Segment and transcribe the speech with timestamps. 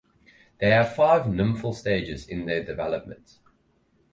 [0.57, 3.37] They have five nymphal stages in their development.